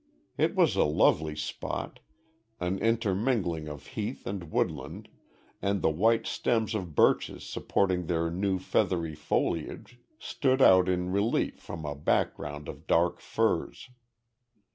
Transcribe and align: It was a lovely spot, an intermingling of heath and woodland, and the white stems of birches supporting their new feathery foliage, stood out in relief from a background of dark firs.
It 0.35 0.55
was 0.55 0.75
a 0.75 0.83
lovely 0.83 1.35
spot, 1.35 1.99
an 2.59 2.79
intermingling 2.79 3.67
of 3.67 3.85
heath 3.93 4.25
and 4.25 4.49
woodland, 4.51 5.09
and 5.61 5.83
the 5.83 5.91
white 5.91 6.25
stems 6.25 6.73
of 6.73 6.95
birches 6.95 7.43
supporting 7.43 8.07
their 8.07 8.31
new 8.31 8.57
feathery 8.57 9.13
foliage, 9.13 9.99
stood 10.17 10.59
out 10.59 10.89
in 10.89 11.11
relief 11.11 11.59
from 11.59 11.85
a 11.85 11.93
background 11.93 12.67
of 12.67 12.87
dark 12.87 13.19
firs. 13.19 13.91